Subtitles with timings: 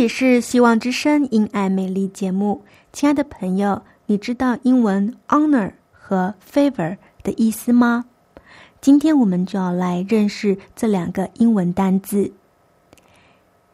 [0.00, 8.06] 里是希望之声因爱美丽节目，亲爱的朋友，你知道英文 honor 和 favor 的意思吗？
[8.80, 12.32] 今天我们就要来认识这两个英文单字。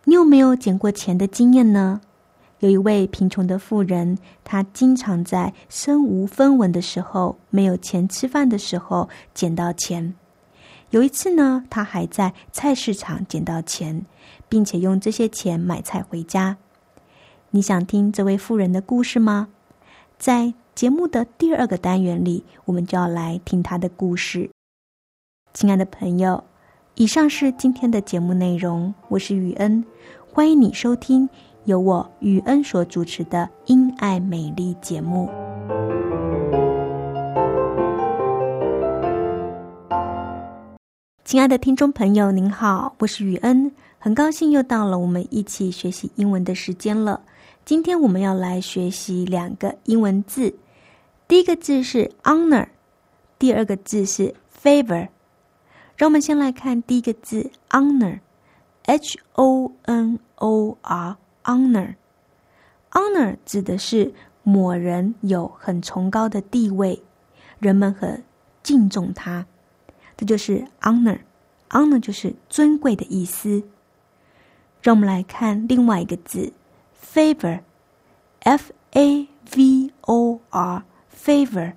[0.03, 2.01] 你有没有捡过钱的经验呢？
[2.59, 10.13] 有一位贫穷的妇人，她经常在身无分文的时候、没有钱吃饭的时候捡到钱。
[10.91, 14.05] 有一次呢，她还在菜市场捡到钱。
[14.49, 16.57] 并且用这些钱买菜回家。
[17.51, 19.49] 你想听这位妇人的故事吗？
[20.19, 24.51] 在节目的第二个单元里，我们就要来听她的故事。
[25.55, 26.45] 亲爱的朋友，
[26.97, 28.93] 以上是今天的节目内容。
[29.09, 29.85] 我是雨恩，
[30.33, 31.29] 欢迎你收听
[31.65, 35.31] 由我雨恩所主持的《因爱美丽》节目。
[41.25, 43.73] 亲爱的听众朋友，您好，我是雨恩。
[44.07, 47.23] 很高兴又到了我们一起学习英文的时间了。
[47.65, 50.55] 今天我们要来学习两个英文字，
[51.27, 52.69] 第一个字是 honor，
[53.37, 54.33] 第二个字是
[54.63, 55.09] favor。
[55.97, 61.97] 让我们先来看第一个字 honor，h o n o r，honor，honor
[63.45, 64.15] 指的是
[64.45, 67.03] 某人有很崇高的地位，
[67.59, 68.23] 人们很
[68.63, 69.47] 敬重他，
[70.17, 73.65] 这就是 honor，honor 就是尊贵的意思。
[74.87, 76.53] 让我们来看另外一个字
[77.13, 79.27] ，favor，f a
[79.57, 81.73] v o r，favor。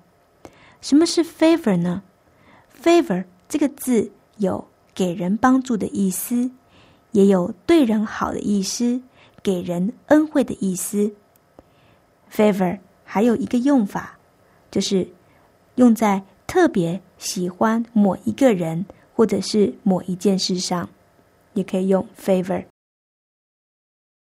[0.80, 2.04] 什么是 favor 呢
[2.80, 6.52] ？favor 这个字有给人帮助的意思，
[7.10, 9.02] 也有对人好的意思，
[9.42, 11.12] 给人恩惠的意思。
[12.32, 14.20] favor 还有一个用法，
[14.70, 15.08] 就是
[15.74, 20.88] 用在特别喜欢某一个人或者是某一件事上，
[21.54, 22.66] 也可以用 favor。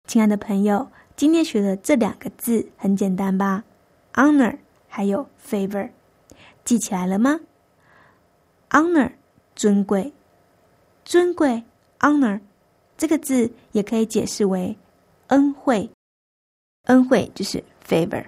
[0.09, 3.63] 亲爱的朋友，今天学的这两个字很简单吧
[4.15, 5.87] ？honor 还有 favor，
[6.65, 7.39] 记起来了吗
[8.71, 9.11] ？honor
[9.55, 10.11] 尊贵，
[11.05, 11.63] 尊贵
[11.99, 12.41] honor
[12.97, 14.75] 这个字也可以解释为
[15.27, 15.87] 恩惠，
[16.85, 18.25] 恩惠就是 favor。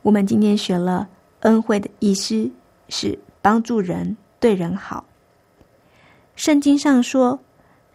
[0.00, 1.06] 我们今天学了
[1.40, 2.50] 恩惠的意思
[2.88, 5.04] 是帮助人、对人好。
[6.34, 7.38] 圣经上说。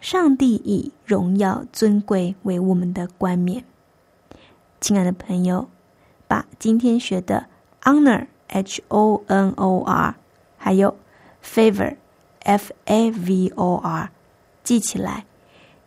[0.02, 3.64] 上帝以荣耀尊贵为我们的冠冕，
[4.80, 5.68] 亲爱的朋友，
[6.28, 7.48] 把今天学的
[7.84, 10.16] honor h o n o r
[10.58, 10.96] 还有
[11.44, 11.96] favor
[12.40, 14.10] f a v o r
[14.64, 15.26] 记起来，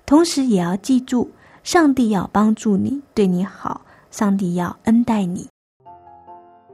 [0.04, 1.30] 同时也要记住，
[1.62, 3.80] 上帝要帮助你，对你好，
[4.10, 5.48] 上帝要恩待你。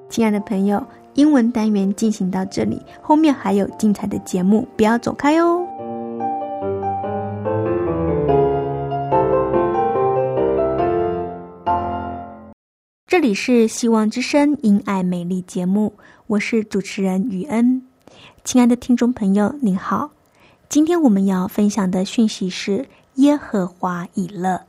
[0.09, 0.85] 亲爱的朋友，
[1.15, 5.68] 英文单元进行到这里，后面还有精彩的节目，不要走开哦。
[13.09, 15.95] 这里是希望之声“因爱美丽”节目，
[16.27, 17.83] 我是主持人雨恩。
[18.45, 20.11] 亲爱的听众朋友，您好。
[20.69, 22.87] 今天我们要分享的讯息是
[23.17, 24.61] “耶和华以勒”。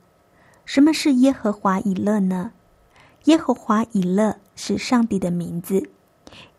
[0.63, 2.53] 什么是耶和华以勒呢？
[3.25, 5.89] 耶和华以勒是上帝的名字，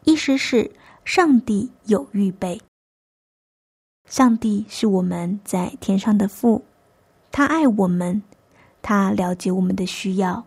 [0.05, 0.71] 意思是
[1.07, 2.61] 上帝有预备。
[4.07, 6.63] 上帝是我们在天上的父，
[7.33, 8.23] 他爱我们，
[8.83, 10.45] 他了解我们的需要。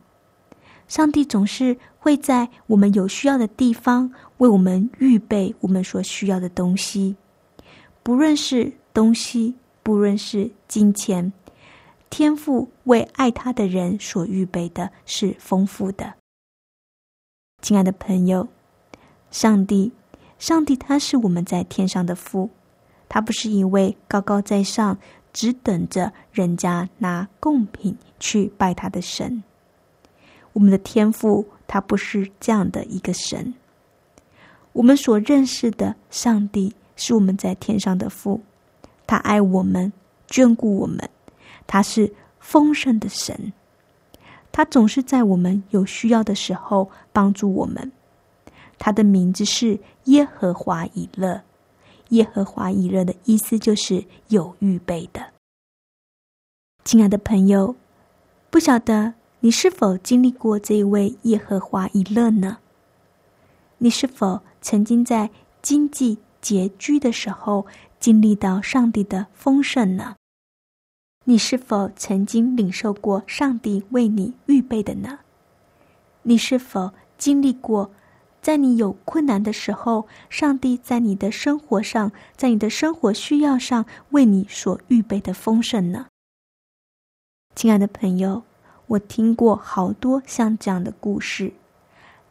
[0.88, 7.15] 上帝总是会在我们有需要的地方为我们预备我们所需要的东西，
[8.03, 11.31] 不论是东西，不论是金钱，
[12.09, 16.13] 天赋为爱他的人所预备的是丰富的。
[17.62, 18.47] 亲爱的朋友，
[19.31, 19.91] 上帝
[20.38, 22.50] 上帝他是我们在天上的父，
[23.07, 24.97] 他不是一位高高在上，
[25.31, 29.44] 只等着人家拿贡品去拜他的神。
[30.54, 33.54] 我们的天父他不是这样的一个神。
[34.72, 38.42] 我们所认识的上帝是我们在天上的父，
[39.06, 39.92] 他爱我们，
[40.28, 41.10] 眷顾我们，
[41.68, 43.54] 他是丰盛的神。
[44.52, 47.92] 他总是在我们有需要的时候帮助我们。
[48.78, 51.42] 他的名字是耶和华以勒。
[52.10, 55.32] 耶和华以勒的意思就是有预备的。
[56.84, 57.76] 亲爱的朋友，
[58.52, 59.14] 不晓得
[59.45, 62.60] 你是否经历过这一位耶和华以勒呢？
[63.80, 65.30] 你是否曾经在
[65.62, 67.66] 经济拮据的时候
[68.00, 70.16] 经历到上帝的丰盛呢？
[71.25, 75.19] 你是否曾经领受过上帝为你预备的呢？
[76.22, 77.92] 你是否经历过，
[78.42, 86.07] 在你有困难的时候，上帝在你的生活上，在你的生活需要上为你所预备的丰盛呢？
[87.54, 88.44] 亲爱的朋友，
[88.88, 91.53] 我听过好多像这样的故事，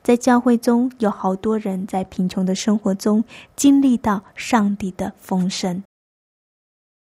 [0.03, 3.25] 在教会中有好多人在贫穷的生活中
[3.57, 5.83] 经历到上帝的丰盛。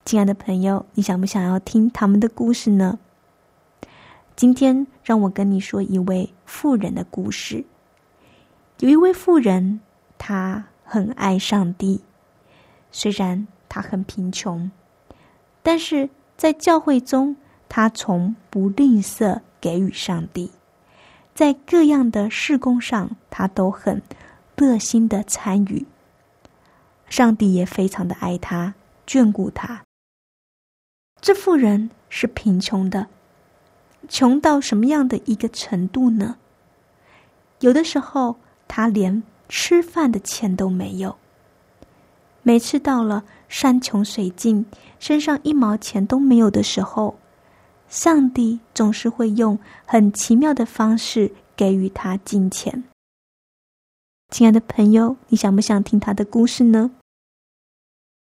[0.05, 2.99] 亲爱的朋友，你想不想要听他们的故事呢？
[4.35, 7.65] 今天让我跟你说一位富人的故事。
[8.79, 9.79] 有一位富人，
[10.17, 12.01] 他很爱上帝，
[12.91, 14.69] 虽然他很贫穷，
[15.63, 17.35] 但是在教会中，
[17.67, 20.51] 他从不吝啬给予上帝，
[21.33, 24.01] 在各样的事工上，他都很
[24.56, 25.85] 热心的参与。
[27.09, 28.73] 上帝也非常的爱他，
[29.06, 29.83] 眷顾他。
[31.21, 33.07] 这妇人是贫穷的，
[34.07, 36.38] 穷到什么样的一个程度呢？
[37.59, 38.38] 有的时候，
[38.68, 41.15] 他连吃饭的钱都没有。
[42.44, 44.65] 每次到了山穷水尽、
[45.00, 47.18] 身上一毛钱都没有的时候，
[47.87, 52.83] 上帝总是会用很奇妙的方式给予他金钱。
[54.29, 56.91] 亲爱的朋友，你想不想听他的故事呢？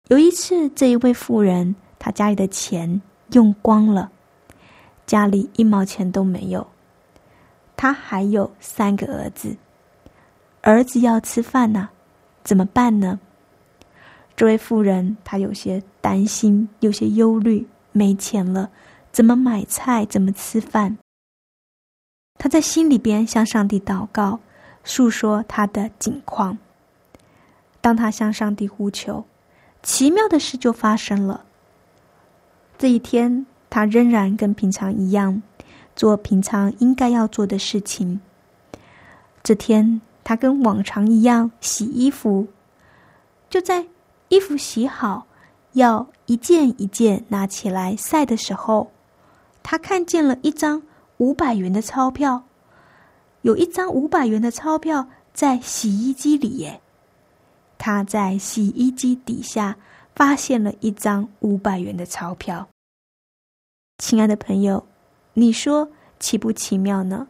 [0.08, 1.74] 有一次，这一位妇人。
[1.98, 3.00] 他家里的钱
[3.32, 4.12] 用光了，
[5.06, 6.64] 家里一毛钱都没有。
[7.74, 9.56] 他还有三个儿子，
[10.60, 11.88] 儿子要吃饭呢，
[12.44, 13.18] 怎么办呢？
[14.36, 18.70] 这位妇人她有些担心，有些忧虑，没钱了，
[19.16, 20.04] 怎么买菜？
[20.04, 20.98] 怎么吃饭？
[22.38, 24.40] 他在心里边向上帝祷告，
[24.84, 26.58] 诉说他的境况。
[27.80, 29.24] 当他向上帝呼求，
[29.82, 31.46] 奇妙的事就发生了。
[32.76, 35.42] 这一天，他仍然跟平常一样，
[35.94, 38.20] 做平常应该要做的事情。
[39.42, 42.48] 这天，他跟往常一样洗衣服。
[43.48, 43.86] 就在
[44.28, 45.26] 衣服洗好，
[45.72, 48.90] 要一件一件拿起来晒的时候，
[49.66, 50.84] 他看见了一张
[51.16, 52.44] 五百元的钞票。
[53.42, 56.80] 有一张五百元的钞票在洗衣机里耶。
[57.76, 59.76] 他在洗衣机底下。
[60.16, 62.70] 发现了一张五百元的钞票。
[63.98, 64.86] 亲爱的朋友，
[65.34, 67.28] 你说奇不奇妙呢？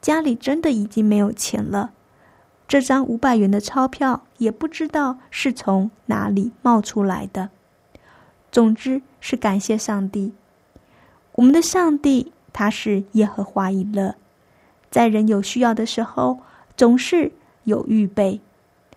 [0.00, 1.92] 家里真的已经没有钱了，
[2.66, 7.50] 这张五百元的钞票也不知道是从哪里冒出来的。
[8.50, 10.32] 总之是感谢上帝，
[11.38, 14.12] 我们的上帝他是耶和华以勒，
[14.90, 16.36] 在人有需要的时候
[16.76, 17.30] 总是
[17.62, 18.40] 有预备。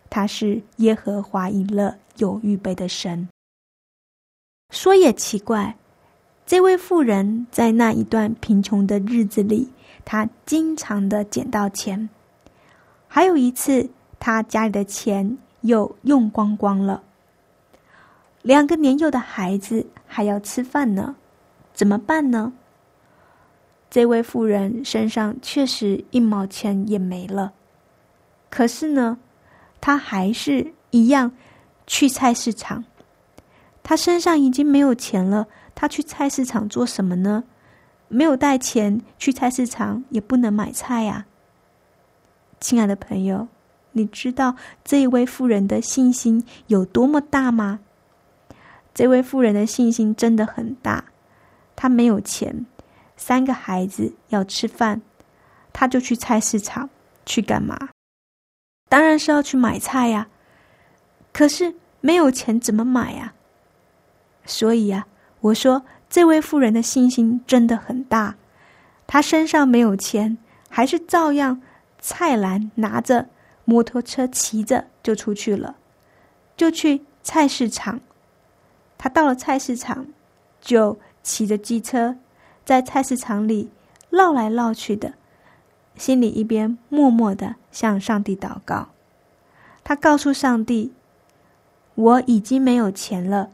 [0.09, 1.95] 他是耶和华以勒。
[2.17, 3.27] 有预备的神。
[4.69, 5.75] 说也奇怪，
[6.45, 9.71] 这位妇人在那一段贫穷的日子里，
[10.03, 12.09] 她经常的捡到钱。
[13.07, 17.01] 还有一次，她家里的钱又用光光了。
[18.41, 21.15] 两个年幼的孩子还要吃饭呢，
[21.73, 22.53] 怎么办呢？
[23.89, 27.53] 这位妇人身上确实一毛钱也没了，
[28.49, 29.17] 可是呢，
[29.79, 31.31] 她还是一样。
[31.87, 32.85] 去菜市场，
[33.83, 35.47] 他身上已经没有钱了。
[35.75, 37.43] 他去菜市场做什么呢？
[38.07, 41.25] 没有带钱去菜市场，也不能买菜呀。
[42.61, 43.49] 亲爱的朋友，
[43.91, 47.81] 你知道这一位妇人的信心有多么大吗？
[48.93, 51.03] 这位妇人的信心真的很大。
[51.81, 52.67] 他没有钱，
[53.17, 55.01] 三个孩子要吃饭，
[55.73, 56.87] 他就去菜市场
[57.25, 57.89] 去干嘛？
[58.87, 60.27] 当然是要去买菜呀。
[61.33, 63.33] 可是没有钱怎么买呀？
[64.45, 65.07] 所以呀，
[65.39, 68.35] 我说这位妇人的信心真的很大。
[69.07, 70.37] 她身上没有钱，
[70.69, 71.63] 还是照样
[71.97, 73.27] 菜篮拿着，
[73.65, 75.77] 摩托车骑着就出去了，
[76.55, 77.99] 就去菜市场。
[78.99, 80.05] 他到了菜市场，
[80.61, 82.17] 就骑着机车
[82.65, 83.69] 在菜市场里
[84.09, 85.13] 绕来绕去的，
[85.95, 88.89] 心里一边默默的向上帝祷告。
[89.83, 90.93] 他告诉上帝
[91.95, 93.49] ：“我已经没有钱了，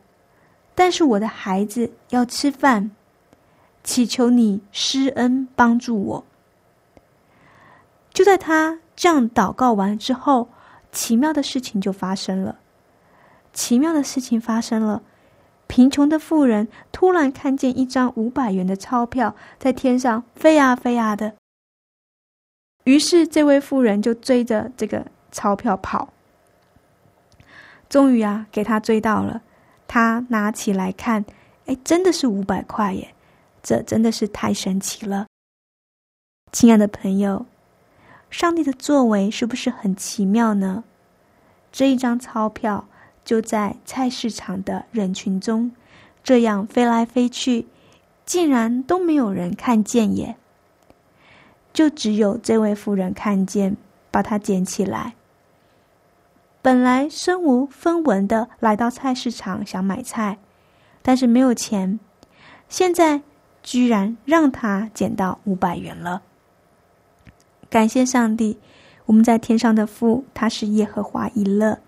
[0.75, 2.91] 但是我的孩子要吃饭，
[3.83, 6.25] 祈求你施恩帮助我。”
[8.13, 10.49] 就在他这样祷告完之后，
[10.91, 12.57] 奇妙的事情就发生了。
[13.53, 15.01] 奇妙的事情发生了，
[15.67, 21.35] 贫穷的富人突然看见一张五百元的钞票在天上飞啊飞啊的，
[22.85, 26.13] 于是这位妇人就追着这个钞票跑。
[27.89, 29.41] 终于啊，给他追到了。
[29.87, 31.23] 他拿起来看，
[31.67, 33.13] 哎，真的是五百块耶！
[33.63, 35.27] 这真的是太神奇了，
[36.51, 37.45] 亲爱的朋友。
[38.29, 40.83] 上帝的作为是不是很奇妙呢？
[41.71, 42.87] 这一张钞票
[43.27, 45.73] 就在菜市场的人群中，
[46.23, 47.67] 这样飞来飞去，
[48.25, 50.37] 竟然都没有人看见耶！
[51.73, 53.75] 就只有这位妇人看见，
[54.09, 55.15] 把它捡起来。
[56.61, 60.37] 本来身无分文的来到菜市场想买菜，
[61.01, 61.99] 但是没有钱，
[62.69, 63.21] 现在
[63.61, 66.21] 居然让他捡到五百元了。
[67.69, 68.57] 感谢上帝，
[69.07, 71.79] 我们在天上的父，他是耶和华以勒，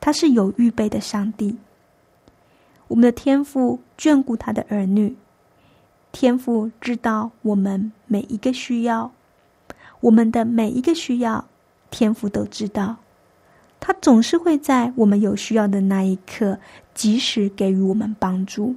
[0.00, 1.56] 他是有预备的上帝。
[2.88, 5.16] 我们的天父眷顾他的儿女，
[6.10, 9.12] 天父知道我们每一个需要，
[10.00, 11.44] 我们的每一个需要，
[11.90, 12.96] 天父都知道，
[13.78, 16.58] 他总是会在我们有需要的那一刻，
[16.94, 18.74] 及时给予我们帮助。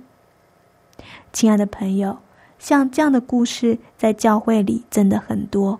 [1.31, 2.19] 亲爱的朋友，
[2.59, 5.79] 像这样的故事，在教会里真的很多。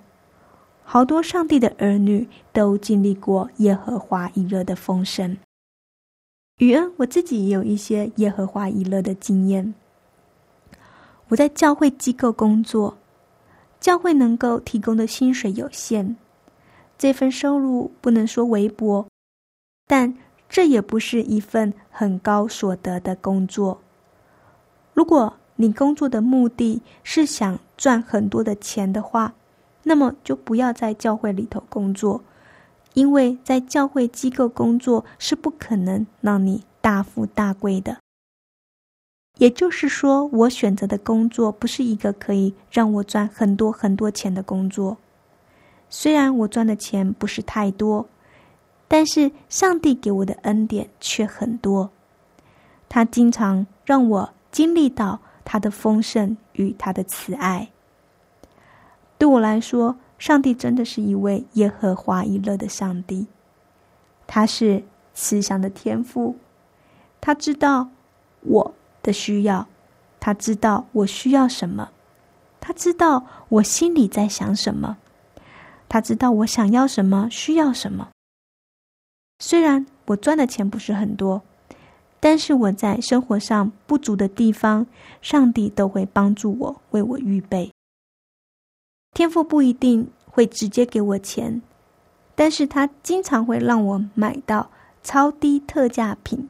[0.94, 5.38] 好多上帝的儿女都经历过耶和华以勒的丰盛。
[6.58, 9.74] 雨恩，我自己也有一些耶和华以勒的经验。
[11.30, 12.98] 我在教会机构工作，
[13.80, 16.18] 教会能够提供的薪水有限，
[16.98, 19.08] 这份收入不能说微薄，
[19.88, 20.14] 但
[20.50, 23.80] 这也不是一份很高所得的工作。
[24.94, 29.34] 如果你工作的目的是想赚很多的钱的话，
[29.84, 32.24] 那么就不要在教会里头工作，
[32.94, 37.98] 因为在教会机构工作是不可能让你大富大贵的。
[39.38, 44.98] 也就是说，我选择的工作不是一个可以让我赚很多很多钱的工作。
[45.90, 48.08] 虽然我赚的钱不是太多，
[48.88, 51.90] 但是上帝给我的恩典却很多。
[52.88, 57.71] 他经常让我经历到他的丰盛与他的慈爱。
[59.22, 63.28] 对我来说，上帝真的是一位耶和华以勒的上帝。
[64.26, 66.38] 他是慈祥的天赋，
[67.22, 67.90] 他知道
[68.40, 68.74] 我
[69.04, 69.68] 的需要，
[70.20, 71.92] 他知道我需要什么，
[72.60, 74.98] 他知道我心里在想什么，
[75.88, 78.10] 他知道我想要什么，需要什么。
[79.38, 81.44] 虽然我赚的钱不是很多，
[82.20, 84.88] 但是我在生活上不足的地方，
[85.22, 87.72] 上帝都会帮助我，为我预备。
[89.14, 91.62] 天赋不一定会直接给我钱，
[92.34, 94.70] 但是他经常会让我买到
[95.04, 96.48] 超低特价品。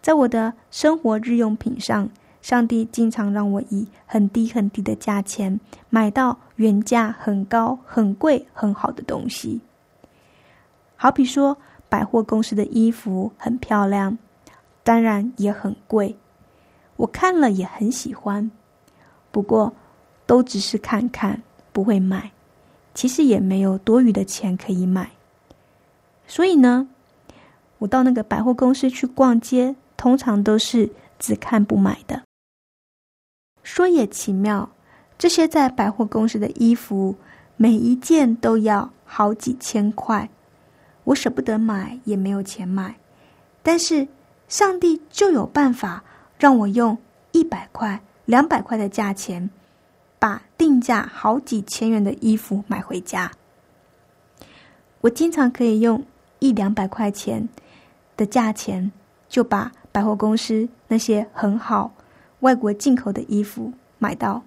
[0.00, 2.08] 在我的生活日用品上，
[2.42, 5.58] 上帝经常让我以很低很低的价钱
[5.90, 9.60] 买到原价很高、很贵、很好的东西。
[10.94, 11.58] 好比说，
[11.88, 14.16] 百货公司的衣服很漂亮，
[14.84, 16.16] 当然也很贵，
[16.94, 18.48] 我看了也很喜欢，
[19.32, 19.72] 不过。
[20.26, 22.32] 都只是看看，不会买，
[22.94, 25.10] 其实也没有多余的钱可以买。
[26.26, 26.88] 所以呢，
[27.78, 32.22] 我到那个百货公司去逛街，通常都是只看不买的。
[33.62, 34.70] 说也奇妙，
[35.18, 37.16] 这些在百货公司的衣服，
[37.56, 40.28] 每一件都要好几千块，
[41.04, 42.96] 我舍不得买，也没有钱买。
[43.62, 44.08] 但是
[44.48, 46.02] 上帝就有办法
[46.38, 46.96] 让我用
[47.30, 49.50] 一百块、两百块的价钱。
[50.22, 53.32] 把定价好几千元的衣服买回家，
[55.00, 56.06] 我经常可以用
[56.38, 57.48] 一两百块钱
[58.16, 58.92] 的价钱
[59.28, 61.92] 就把百货公司那些很好
[62.38, 64.40] 外国进口的衣服买到。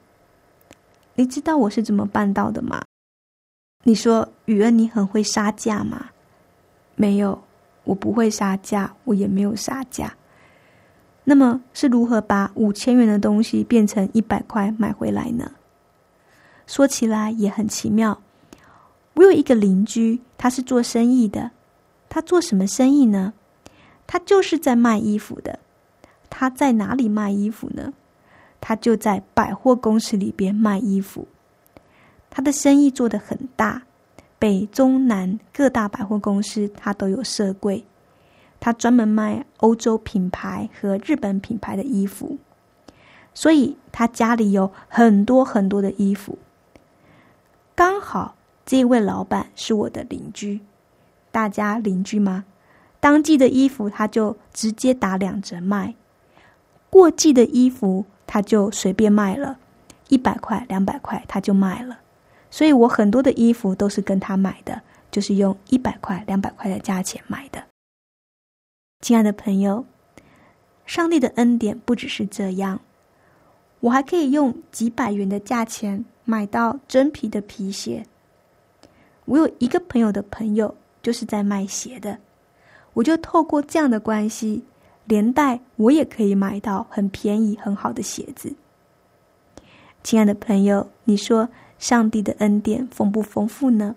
[1.15, 2.82] 你知道我是怎么办到的吗？
[3.84, 6.05] 你说雨恩，你很会杀价吗？
[6.96, 7.44] 没有，
[7.84, 10.15] 我不会杀价，我也没有杀价。
[11.25, 15.51] 那么是如何把五千元的东西变成一百块买回来呢？
[16.67, 18.22] 说起来也很奇妙，
[19.13, 21.51] 我有一个邻居，他是做生意的，
[22.10, 23.34] 他做什么生意呢？
[24.07, 25.60] 他就是在卖衣服的。
[26.29, 27.93] 他在哪里卖衣服呢？
[28.60, 31.27] 他就在百货公司里边卖衣服。
[32.29, 33.84] 他的生意做得很大，
[34.38, 37.86] 北中南各大百货公司他都有设柜。
[38.60, 42.38] 他专门卖欧洲品牌和日本品牌的衣服，
[43.34, 46.38] 所以他家里有很多很多的衣服。
[47.75, 50.62] 刚好这位老板是我的邻居，
[51.29, 52.46] 大家邻居吗？
[53.01, 55.94] 当季的衣服他就直接打两折卖。
[56.89, 59.60] 过季的衣服，他就随便卖了，
[60.08, 62.00] 一百块、两百块，他就卖了。
[62.50, 67.62] 所以我很多的衣服都是跟他买的，就是用一百块、两百块的价钱买的。
[69.01, 69.86] 亲爱的朋友，
[70.86, 72.79] 上帝的恩典不只是这样，
[73.82, 78.05] 我还可以用几百元的价钱买到真皮的皮鞋。
[79.24, 82.20] 我有一个朋友的朋友就是在卖鞋的，
[82.94, 84.65] 我就透过这样的关系。
[85.08, 88.55] 连带我也可以买到很便宜、很好的鞋子。
[90.03, 93.96] 亲爱的朋友，你说上帝的恩典丰不丰富呢？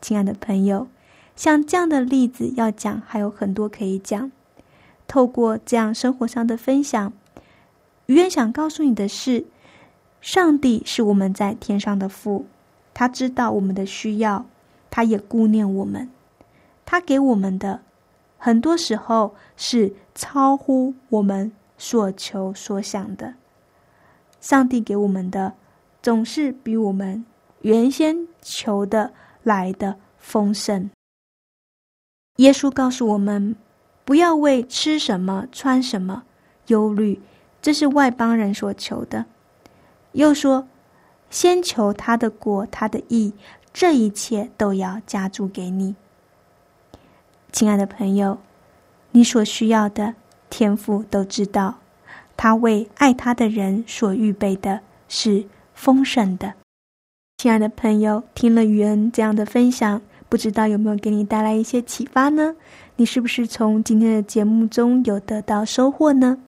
[0.00, 0.86] 亲爱的朋友，
[1.34, 4.30] 像这样的例子要讲还有很多可以讲。
[5.08, 7.12] 透过这样生活上的分享，
[8.06, 9.44] 愚人想告诉你的是：
[10.24, 12.46] 上帝是我们在天上的父，
[12.94, 14.46] 他知道我们的需要，
[14.90, 16.10] 他也顾念我们，
[16.86, 17.82] 他给我们的。
[18.38, 23.34] 很多时候是超乎我们所求所想的。
[24.40, 25.52] 上帝给我们的
[26.02, 27.22] 总是比我们
[27.60, 29.12] 原先求的
[29.42, 30.90] 来的丰盛。
[32.36, 33.54] 耶稣告诉我们，
[34.06, 36.22] 不要为吃什么、穿什么
[36.68, 37.20] 忧虑，
[37.60, 39.26] 这是外邦人所求的。
[40.14, 40.66] 又说，
[41.28, 43.32] 先求他的果、他的义，
[43.72, 45.96] 这一切都要加注给你。
[47.52, 48.38] 亲爱的朋友，
[49.10, 50.14] 你所需要的
[50.48, 51.78] 天赋都知道，
[52.36, 56.54] 他为爱他的人所预备的是丰盛的。
[57.38, 62.54] 亲爱的朋友，听了雨恩这样的分享，不知道有没有给你带来一些启发呢？
[62.96, 66.38] 你是不是从今天的节目中有得到收获呢？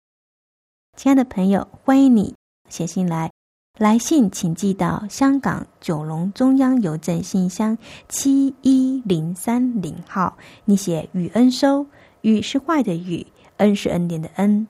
[0.97, 2.35] 亲爱的朋友，欢迎你
[2.69, 3.36] 写信来。
[3.79, 7.77] 来信请寄到香港九龙中央邮政信箱
[8.09, 10.39] 七一零三零号。
[10.65, 11.85] 你写“雨恩收
[12.23, 13.27] ”，“雨”是坏的“雨
[13.59, 14.67] ”，“恩”是恩典的“恩”。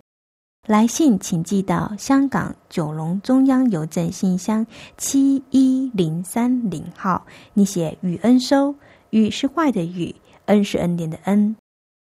[0.66, 4.66] 来信请寄到香港九龙中央邮政信箱
[4.99, 7.25] 七一零三零号。
[7.55, 8.75] 你写“雨恩收
[9.11, 10.16] ”，“雨”是坏的“雨
[10.47, 11.55] ”，“恩”是恩典的“恩”。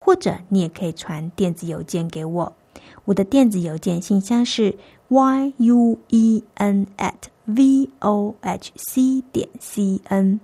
[0.00, 2.56] 或者你也可以传电子邮件给我，
[3.04, 4.74] 我的电子邮件信箱是。
[5.08, 10.40] Y u e n at v o h c 点 c n，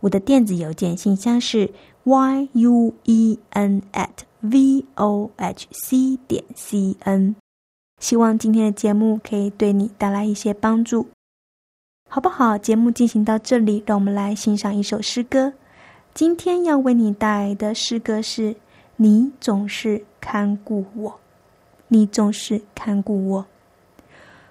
[0.00, 1.70] 我的电子邮件信箱是
[2.04, 7.36] y u e n at v o h c 点 c n。
[7.98, 11.08] 希望今天的节目可以对你带来一些帮助，
[12.08, 12.56] 好不好？
[12.56, 15.52] 节目进行到这里，让我们来欣赏一首诗歌。
[16.14, 18.56] 今天要为你带来的诗歌是：
[18.96, 21.20] 你总是看顾我，
[21.88, 23.46] 你总是看顾我。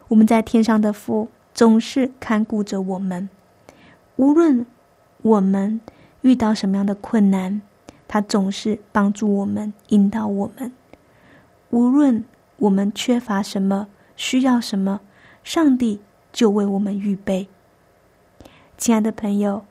[0.10, 3.30] 我们在天上的父总是看顾着我们，
[4.15, 4.65] 无论
[5.22, 5.80] 我们
[6.22, 7.62] 遇到什么样的困难，
[8.08, 10.72] 他总是帮助我们、引导我们。
[11.69, 12.26] 无论
[12.58, 15.02] 我们缺乏什么、需要什么，
[15.43, 16.02] 上帝
[16.34, 17.48] 就为我们预备。
[18.78, 19.63] 亲爱的朋友，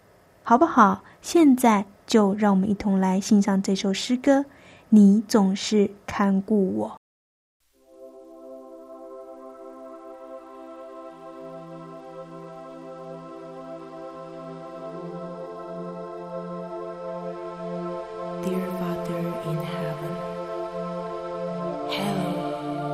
[0.45, 1.03] 好不好？
[1.21, 4.45] 现在就让我们一同来欣赏这首诗歌。
[4.91, 6.97] 你总是看顾我。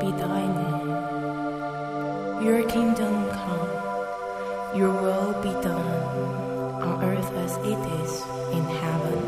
[0.05, 0.88] be thy name.
[2.45, 3.71] Your kingdom come,
[4.77, 5.93] your will be done,
[6.85, 8.12] on earth as it is
[8.53, 9.21] in heaven.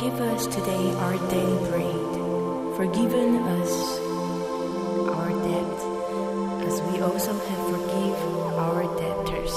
[0.00, 2.12] Give us today our daily bread,
[2.78, 3.72] forgiven us
[5.18, 5.78] our debt,
[6.68, 9.54] as we also have forgiven our debtors.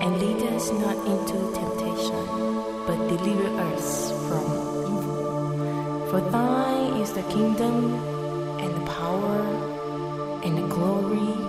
[0.00, 2.24] And lead us not into temptation,
[2.86, 3.86] but deliver us
[4.26, 4.46] from
[4.96, 6.08] evil.
[6.08, 6.69] For thine
[7.20, 7.94] the kingdom
[8.60, 9.40] and the power
[10.42, 11.39] and the glory.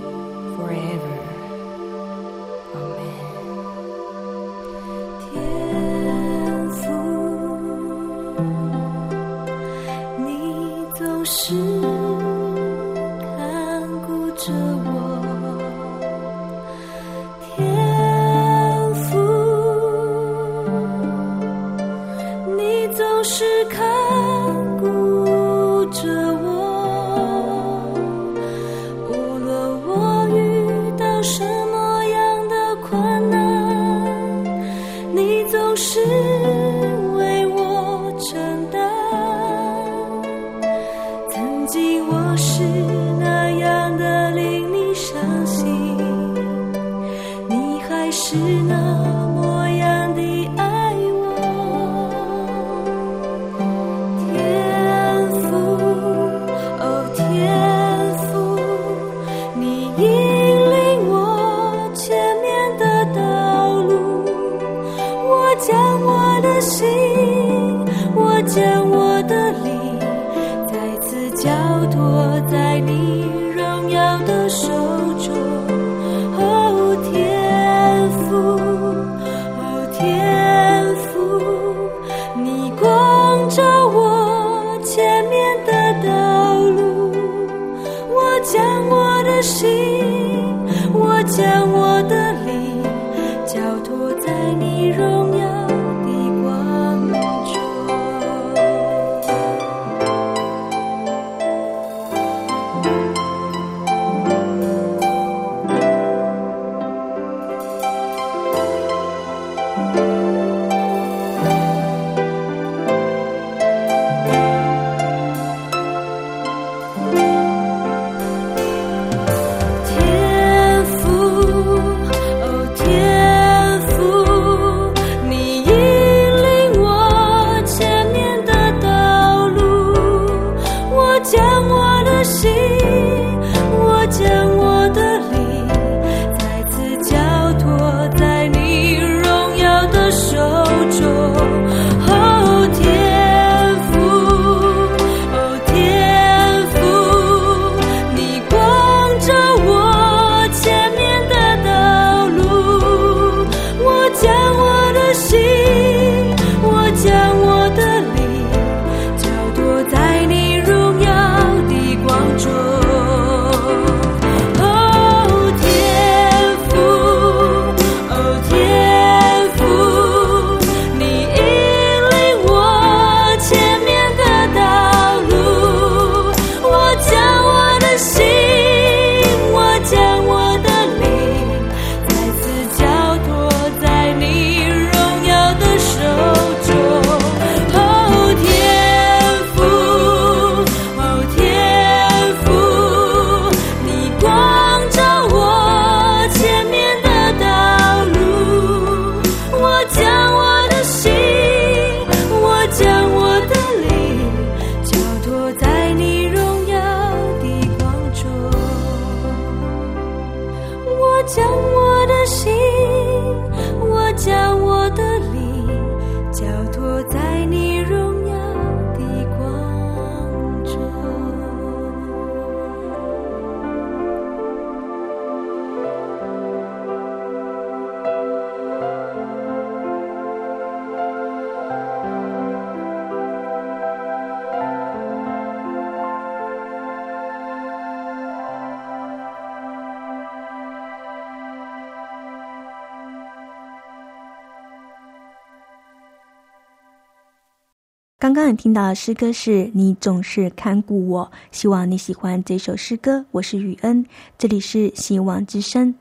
[248.22, 253.26] 刚刚你听到的诗歌是你总是看顾我，希望你喜欢这首诗歌。
[253.32, 254.06] 我是雨恩，
[254.38, 255.96] 这里是希望之声。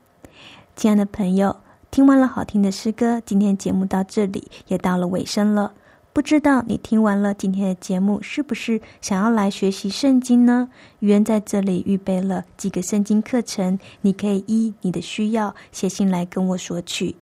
[0.75, 1.55] 亲爱的朋友，
[1.89, 5.73] 听完了好听的诗歌，今天节目到这里也到了尾声了。
[6.13, 10.69] 不知道你听完了今天的节目，是不是想要来学习圣经呢？
[10.99, 17.15] 雨恩在这里预备了几个圣经课程，你可以依你的需要写信来跟我索取。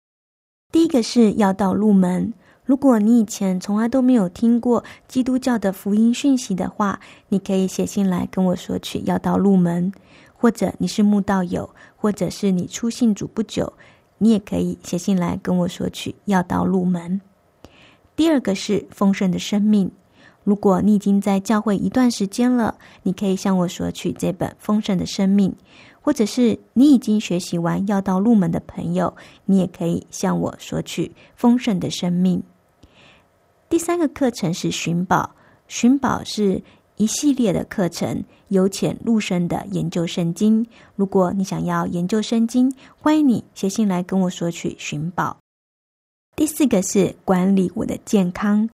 [0.71, 2.33] 第一个是要到入门。
[2.67, 6.99] 如果你以前从来都没有听过基督教的福音讯息的话，
[7.29, 9.89] 你可以写信来跟我索取要到入门，
[10.35, 13.71] 或者你是慕道友，或者是你初信主不久，
[14.17, 17.21] 你也可以写信来跟我索取要到入门。
[18.17, 19.89] 第二个是丰盛的生命。
[20.43, 25.49] 如果你已经在教会一段时间了，你可以向我索取这本《丰盛的生命》，
[26.01, 32.39] 或者是你已经学习完要到入门的朋友，你也可以向我索取《丰盛的生命》。
[33.69, 35.35] 第三个课程是寻宝，
[35.67, 36.63] 寻宝是
[36.95, 40.65] 一系列的课程，由浅入深的研究圣经。
[40.95, 45.37] 如果你想要研究圣经，欢迎你写信来跟我索取寻宝。
[46.35, 48.69] 第四个是管理我的健康，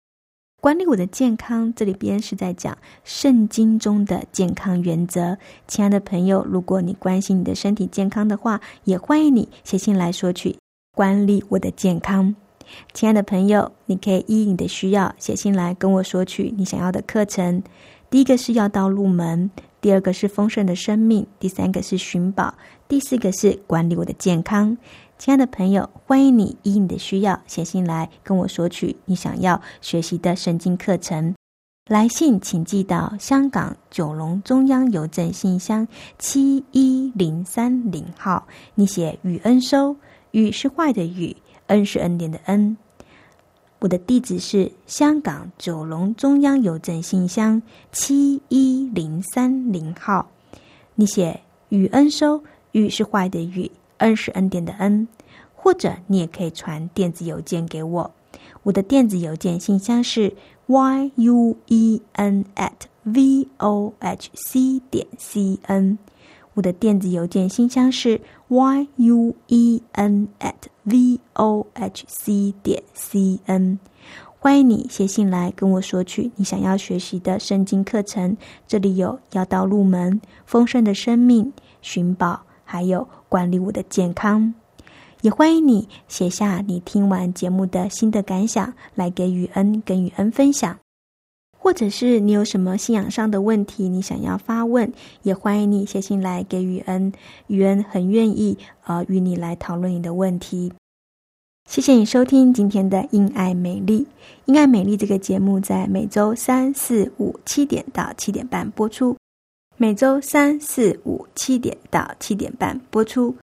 [0.62, 5.36] 管理我的健康，这里边是在讲圣经中的健康原则。
[5.68, 10.56] 亲爱的朋友，如果你关心你的身体健康的话，也欢迎你写信来索取
[10.96, 12.36] 管理我的健康。
[12.94, 17.64] 亲爱的朋友，你可以依你的需要写信来跟我索取你想要的课程。
[18.10, 19.50] 第一个是要道入门，
[19.82, 22.54] 第二个是丰盛的生命，第三个是寻宝，
[22.88, 24.78] 第四个是管理我的健康。
[25.18, 31.34] 亲爱的朋友，欢迎你依你的需要写信来跟我索取你想要学习的圣经课程。
[31.90, 35.86] 来信请寄到香港九龙中央邮政信箱
[36.18, 38.48] 七一零三零号。
[38.76, 39.96] 你写“雨恩收
[40.32, 41.36] ”，“雨”是坏的“雨
[41.74, 42.78] ”，“恩”是恩典的“恩”。
[43.80, 50.30] 我的地址是香港九龙中央邮政信箱七一零三零号。
[50.96, 53.70] 你写“雨恩收”，“雨”是坏的“雨”。
[53.98, 55.08] 恩是恩典的恩，
[55.56, 58.12] 或者你也可以传电子邮件给我。
[58.64, 60.36] 我的电子邮件信箱是
[60.68, 62.72] y u e n at
[63.04, 65.98] v o h c 点 c n。
[66.54, 73.80] 我的电子邮件信箱是 y u e n at v o h c 点 c n。
[74.40, 78.36] 欢迎你写信来跟我索取你想要学习的圣经课程。
[78.68, 82.42] 这里有要道入门、丰盛的生命、寻宝。
[82.66, 84.52] 还有管理我的健康，
[85.22, 90.83] 也欢迎你写下你听完节目的新的感想，来给雨恩跟雨恩分享。
[91.64, 97.14] 或者是你有什么信仰上的问题，你想要发问，也欢迎你写信来给雨恩，
[97.48, 100.74] 雨恩很愿意呃与你来讨论你的问题。
[101.70, 104.00] 谢谢你收听今天的《因爱美丽》，
[104.44, 109.16] 《因爱美丽》这个节目在每周三四五七点到七点半播出。
[109.78, 113.38] 每周三四五七点到七点半播出，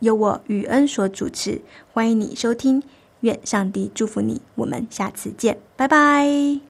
[0.00, 1.62] 由我雨恩所主持，
[1.94, 2.82] 欢迎你收听。
[3.20, 6.60] 愿上帝祝福你，我们下次见，拜拜。